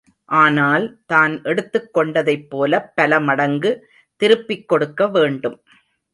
[0.29, 3.71] ஆனால் தான் எடுத்துக் கொண்டதைப் போலப் பலமடங்கு
[4.21, 5.57] திருப்பிக் கொடுக்க வேண்டும்.